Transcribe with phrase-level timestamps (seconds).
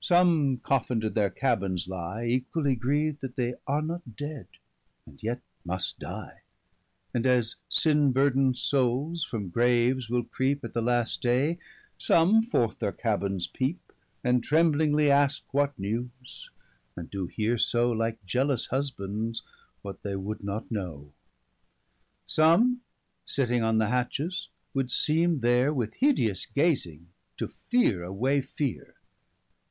[0.00, 4.46] Some coffin'd in their cabbins lye,'equally 45 Griev'd that they are not dead,
[5.04, 6.40] and yet must dye;
[7.12, 11.58] And as sin burd'ned soules from graves will creepe, At the last day,
[11.98, 13.92] some forth their cabbins peepe:
[14.24, 16.48] And tremblingly'aske what newes,
[16.96, 19.42] and doe heare so, Like jealous husbands,
[19.82, 21.12] what they would not know.
[22.24, 22.80] 50 Some
[23.26, 28.94] sitting on the hatches, would seeme there, With hideous gazing to feare away feare.